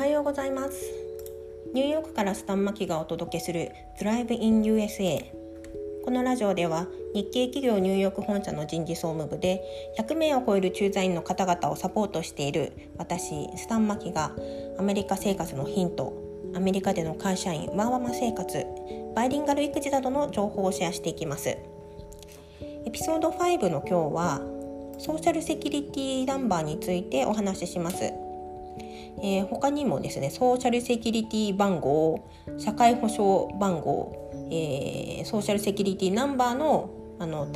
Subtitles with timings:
[0.00, 0.94] はようございます。
[1.74, 3.70] ニューヨークからスタンマキがお届けする
[4.00, 5.30] Drive in USA
[6.06, 9.62] このラジオでは日系企業ニューヨーク本社の人事総務部で
[9.98, 14.32] 100名を超える駐在員の方々をサポートしている私スタンマキが
[14.78, 16.14] アメリカ生活のヒント
[16.54, 18.64] アメリカでの会社員ワーワマ生活
[19.14, 21.50] バイリンガル育児などの情報をシェアしていきます。
[21.50, 21.58] エ
[22.90, 24.40] ピソード5の今日は
[24.98, 28.29] ソーシャルセキュリティナンバーについてお話しします。
[29.22, 37.46] えー、他にもですねソーシャルセキュリティ番号社会保障番号、えー、ソーシャルセキュリティナンバーのあの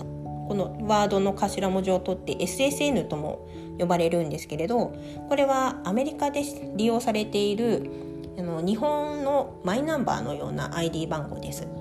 [0.46, 4.94] このワードの頭文字を取って SSN とも呼ばれるんですけれど
[5.28, 6.42] これはアメリカで
[6.76, 7.90] 利用されている
[8.38, 11.62] あの日本のマイナンバーのような ID 番号です。
[11.62, 11.74] うん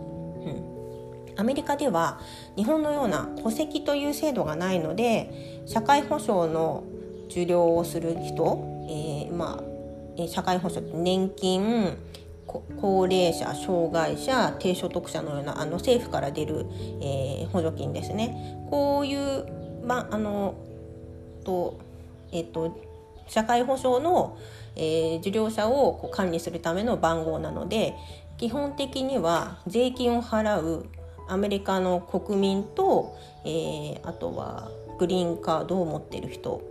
[1.35, 2.19] アメリカでは
[2.55, 6.83] 日本のような戸籍という制度がないので社会保障の
[7.27, 8.72] 受領をする人、
[9.33, 11.97] まあ、社会保障年金
[12.77, 16.65] 高齢者障害者低所得者のようなあの政府から出る、
[17.01, 18.57] えー、補助金ですね。
[18.69, 19.45] こういう、
[19.85, 20.55] まあの
[21.43, 21.79] と
[22.31, 22.77] えっ、と
[23.27, 24.37] 社会保障の、
[24.75, 27.95] えー、受領者をこう管理するための番号なので
[28.37, 30.85] 基本的には税金を払う
[31.27, 36.61] アメリカの国民と、えー、あとはグリーンカードを持ってる人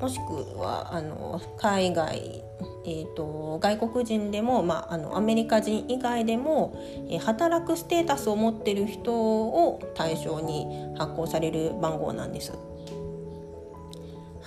[0.00, 2.44] もしくはあの海外、
[2.84, 6.76] えーと、外国人でも、まあ、あのアメリカ人以外でも、
[7.08, 10.66] えー、働くステータスを持ってる人を対象に
[10.98, 12.52] 発行される番号なんです。
[12.52, 12.56] は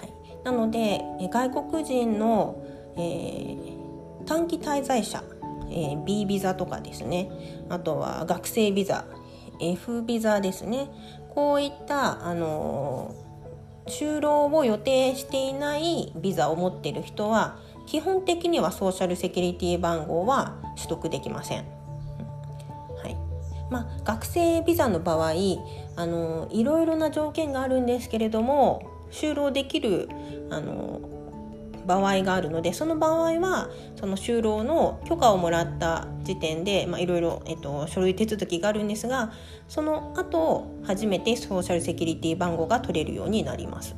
[0.04, 2.64] い、なので、え、外国人の、
[2.96, 5.24] えー、短期滞在者、
[5.72, 7.32] えー、B ビザとかですね。
[7.70, 9.06] あとは学生ビザ
[9.60, 10.92] F ビザですね。
[11.34, 13.29] こういったあのー
[13.90, 21.66] 就労を予定していないビザを持っている人は基本的にはソーシャルセキュリティ番号は取得できません。
[23.02, 23.18] はい
[23.70, 25.34] まあ、学生ビザの場合
[25.96, 30.08] あのいろいろな条件があるんですけれども就労できる
[30.50, 31.02] あの
[31.90, 33.68] 場合があるのでその場合は
[34.00, 37.42] その就労の許可をもらった時点でいろいろ
[37.88, 39.32] 書類手続きがあるんですが
[39.68, 43.96] その後初めてソーシャルセキュリティ番号が取れるようになります。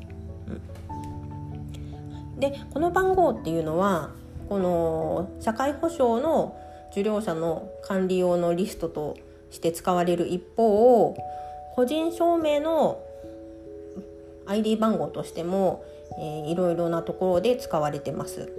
[0.48, 4.12] うん、でこの番号っていうのは
[4.48, 6.58] この社会保障の
[6.92, 9.18] 受領者の管理用のリストと
[9.50, 11.14] して使われる一方
[11.76, 13.02] 個人証明の
[14.46, 15.84] ID 番号としても
[16.18, 18.52] えー、いろいろなところで使われてます。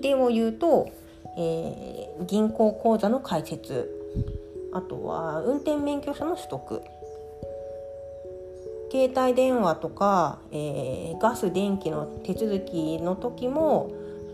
[0.00, 0.88] でを言うと、
[1.36, 3.90] えー、銀行口座の開設
[4.72, 6.82] あとは運転免許証の取得
[8.90, 13.90] 携帯電話とか、えー、ガス電気の手続きの時も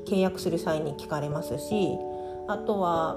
[0.07, 1.97] 契約する際に聞かれますし
[2.49, 3.17] あとは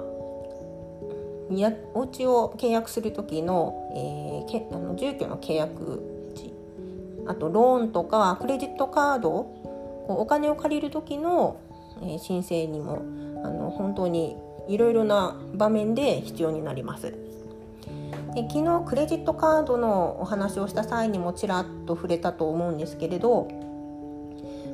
[1.49, 6.22] やお家を契約する時の,、えー、けあの住居の契約
[7.27, 9.31] あとローンとかクレジットカード
[10.07, 11.57] お金を借りる時の、
[12.19, 13.03] 申請にも
[13.43, 14.35] あの本当に
[14.67, 17.13] いろいろな場面で必要になります。
[18.33, 23.47] で昨日クレジットカードのお話をした際にもちらっと触れたと思うんですけれど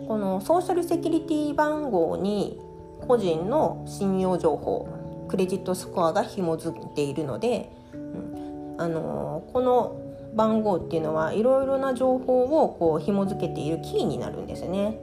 [0.07, 2.59] このソーシャルセキュリティ番号に
[3.05, 4.88] 個人の信用情報
[5.27, 15.00] クレジットスコアが紐づいているので、うん、あのこの番号っていうのはいろいろな情報をこう紐付けているキーになるんですね。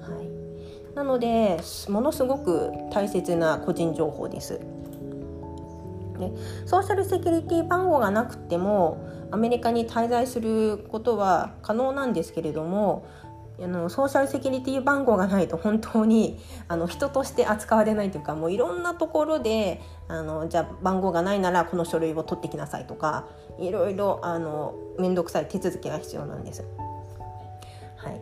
[0.00, 1.58] はい、なので
[1.88, 4.60] ものすごく大切な個人情報です。
[6.18, 6.32] で
[6.66, 8.98] ソーシャルセキュリティ番号がなくても
[9.30, 13.04] アメリカに滞在することは可能なんですけれども
[13.62, 23.26] あのソーシャルセキュリティ番号がないと本当に あの人として扱われないというかもういろんなところであのじゃあ番号がないならこの書類を取ってきなさいとか
[23.58, 26.64] いろいろあの面倒くさい手続きが必要なんです。
[27.96, 28.20] はい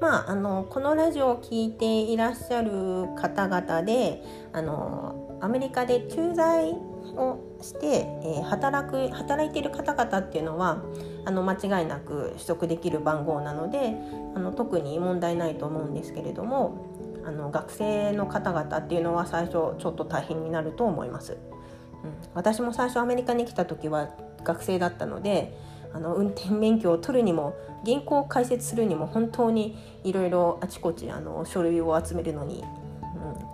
[0.00, 2.70] まあ、あのこのラジオを聴いていらっしゃる
[3.16, 4.22] 方々で
[4.52, 6.76] あのアメリカで駐在
[7.16, 10.82] をして、えー、働く働いている方々っていうのは
[11.24, 13.94] あの間違いなく取得できる番号なので
[14.34, 21.32] あの特に問題ないと思うんですけれどもあの学生の方々っていうのは最初ちょっと大変になると思います。
[21.32, 24.10] うん、私も最初アメリカに来た時は
[24.42, 25.56] 学生だったので
[25.94, 27.54] あの運転免許を取るにも
[27.84, 32.64] 銀行を開設するにも本当にいろいろあちこちあの書類を集めるのに、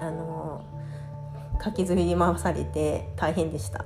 [0.00, 0.30] うん、あの
[1.62, 3.85] 書きずり回されて大変でした。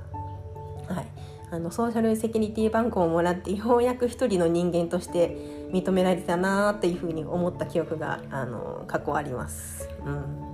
[0.88, 1.06] はい、
[1.50, 5.36] あのソーシャルセキュリティ番号をもらってようやく一人の人間として
[5.72, 9.88] 認められたなっていうふうに思った記憶があの過去あります。
[10.04, 10.44] うん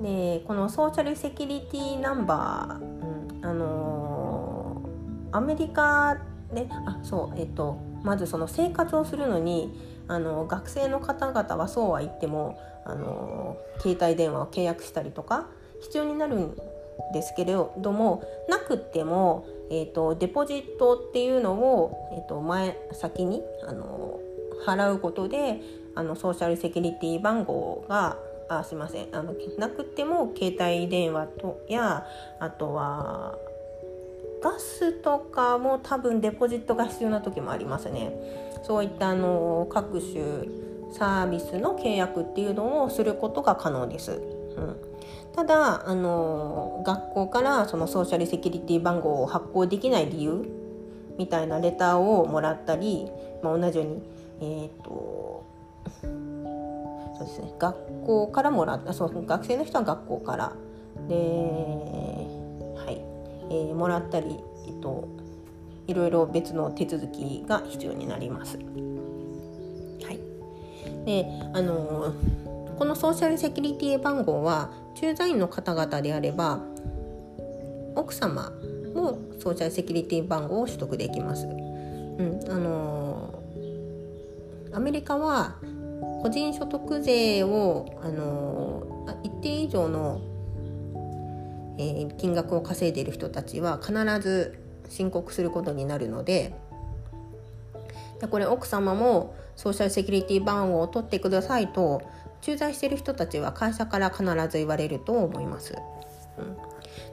[0.00, 6.18] でこのソーシャルセキュリティナンバー、うん、あのー、アメリカ
[6.54, 15.46] であそうえっとまずその生活をするのにあの学生の方々はそうは言ってもあの携帯電話を契約したりとか
[15.82, 16.56] 必要になるん
[17.12, 24.18] ですけれどもなくても、えーと、デポジットっていうのを、えーと、前先にあの
[24.66, 25.60] 払うことで
[25.94, 28.16] あのソーシャルセキュリティ番号が
[28.48, 32.06] あすいませんあのなくても携帯電話とや
[32.40, 33.36] あとは
[34.42, 38.12] ガスとかも多分デポジットが必要な時もありますね。
[38.62, 40.14] そういったあの各種
[40.92, 44.12] サービスの契約っていうのをすることが可能です。
[44.12, 44.76] うん
[45.34, 50.44] ただあの学校からそのソーシャルセキュリティ番号を発行できない理由
[51.16, 53.06] みたいなレターをもらったり、
[53.40, 54.02] まあ、同じように、
[54.40, 55.44] えーと
[56.02, 60.52] そうですね、学校からもらったそう学生の人は学校から
[61.08, 61.14] で、
[63.50, 65.08] えー、もらったり、えっと、
[65.86, 68.56] いろいろ別の手続きが必要になります。
[68.56, 68.62] は
[70.12, 70.18] い、
[71.04, 72.14] であの
[72.78, 76.60] このソーシャルセキュリティ番号は駐在員の方々であれば
[77.96, 78.52] 奥様
[78.94, 81.46] もソーシャルセキュリティ番号を取得できます。
[81.46, 83.42] うん、あの、
[84.72, 85.56] アメリカは
[86.22, 90.20] 個人所得税を、あの、一定以上の、
[91.78, 94.58] え、金額を稼いでいる人たちは必ず
[94.88, 96.54] 申告することになるので
[98.20, 102.02] でこれ奥様もソーシャルセキュリティ番号を取ってくださいと
[102.40, 105.74] 駐在している人たちは会社から必ず言われると思います。
[106.38, 106.56] うん、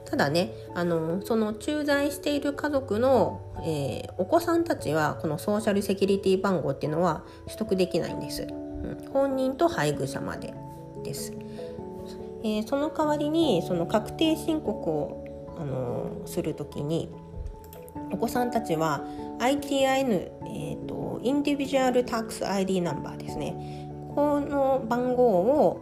[0.04, 8.42] ただねあのその駐在している家族の、えー、お子さんたちはこのソーシャルセキュリティ番号っていうのは取得できないんです。
[8.42, 10.54] うん、本人と配偶者まで
[11.02, 11.32] です。
[12.42, 17.10] えー、その代わりにその確定申告を、あのー、する時に
[18.12, 19.04] お子さんたちは
[19.38, 25.80] ITIN、えーと、インディビジュアルタックス ID ナンバーですねこの番号を、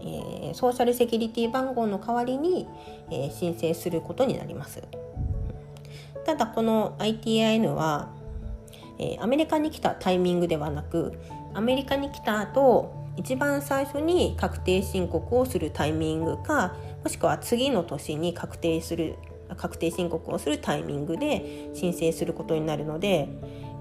[0.00, 2.66] えー、ソーシャルセキュリティ番号の代わりに、
[3.08, 4.82] え、申請することになります。
[6.26, 8.10] ただこの ITIN は、
[8.98, 11.12] え、アメリカに来たタイミングではなく
[11.54, 19.16] アメリカに来た後一番最初に確定申告をするタイミングかもしくは次の年に確定する
[19.56, 23.28] 確定申告をするタイミングで申請することになるので、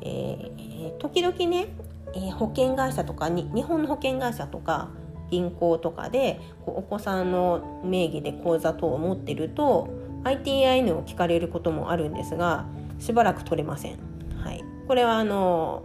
[0.01, 1.67] えー、時々ね
[2.13, 4.89] えー、保険会社とかに日本の保険会社とか
[5.29, 9.89] 銀行とかでこうお子さんの名義で口座等を持ってると
[10.23, 12.65] ITIN を聞かれることもあるんですが
[12.99, 13.99] しばらく取れません。
[14.41, 15.83] はい、これはあの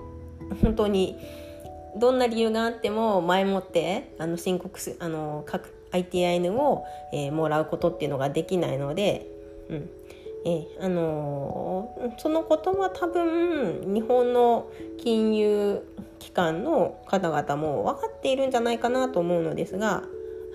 [0.63, 1.17] 本当に
[1.97, 9.27] どんな理由があっても前もってあの申告すあの各 ITIN を、えー、もらうことっていうのができないので、
[9.69, 9.91] うん、
[10.47, 15.83] えあのー、そのことは多分日本の金融
[16.19, 20.03] 機関の方々も分かっているんじゃないかなと思うのですが、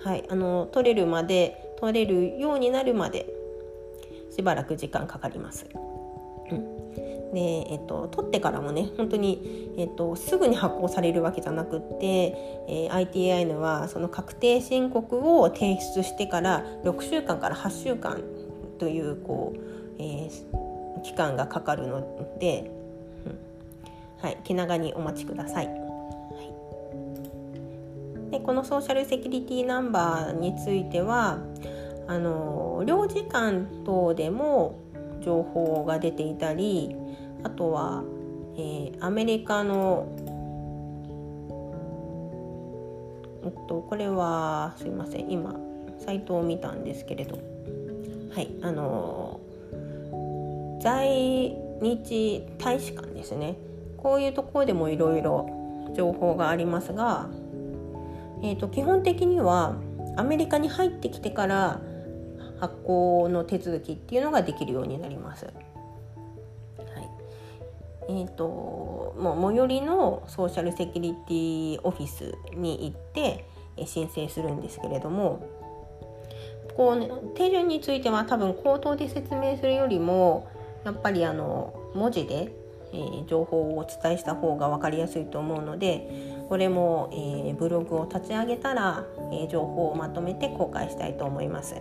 [0.04, 3.26] はい、あの取れるまで取れるようになるまで
[4.34, 5.66] しばらく時間かかります。
[6.50, 6.77] うん
[7.32, 12.34] でえっと、取ってからもね本当に、えっと、すぐに発行されるわけじゃなくって、
[12.68, 18.22] えー、ITIN はその確定申告を提出してから6週間から8週間
[18.78, 19.68] というこう
[19.98, 22.70] えー、期間がかかるので、
[23.26, 23.38] うん、
[24.22, 25.66] はい、気長にお待ちください。
[25.66, 25.72] は
[28.28, 31.38] い、でこのソーシャルセキュリティナンバーについては
[32.06, 34.78] あの領事館等でも
[35.28, 36.96] 情報が出ていたり
[37.42, 38.02] あとは、
[38.56, 40.08] えー、アメリカの
[43.44, 45.54] えっとこれはすいません今
[45.98, 47.36] サイトを見たんですけれど。
[48.34, 49.40] はいあの
[50.80, 53.56] 在日大使館ですね。
[53.96, 57.28] こういうところでもいろいろ情報がありますが、
[58.42, 59.74] えーと、基本的には
[60.16, 61.80] アメリカに入ってきてから
[62.60, 65.46] 発行の手続きっていうのができるようになります。
[65.46, 65.54] はい
[68.08, 73.44] えーと、もう最寄りのソーシャルセキュリティオフィスに行って
[73.84, 75.46] 申請するんですけれども
[76.76, 80.48] こう、ね、手順については多分口頭で説明するよりも
[80.84, 82.52] やっぱりあの文字で、
[82.92, 86.08] えー、情報をお伝えした方が分かりやすいと思うので
[86.48, 91.76] これも、えー、ブログを立ち上げたら、えー、情報をまとめて公開したいと思います。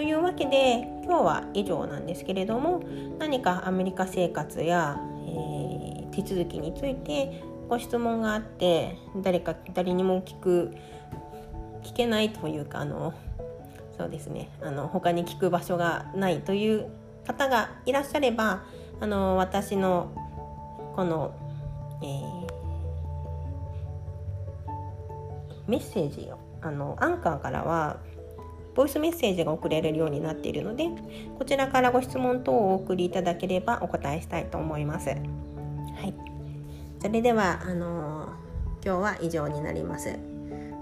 [0.00, 2.82] というわけで今日は以上なんですけれども
[3.18, 10.74] 何かアメリカ生活や、えー、手続きについてご質問があって誰か誰にも聞く
[11.82, 13.12] 聞けないというかあの
[13.98, 16.86] そうですねあの他に聞く場所がないという
[17.26, 18.62] 方がいらっしゃれば
[19.02, 20.14] あの私の
[20.96, 21.34] この、
[22.02, 27.98] えー、メッセージをあのアンカーからは
[28.74, 30.88] ボイスメッセージが送れるようになっているので
[31.38, 35.10] こちらからご質問等をお送りいただければお答えしたいと思います。
[35.10, 36.14] はい、
[37.00, 38.28] それではあの
[38.84, 40.16] 今日は以上になります。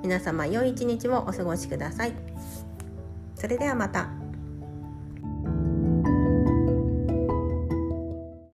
[0.03, 2.13] 皆様良い一日をお過ごしください。
[3.35, 4.28] それではまた。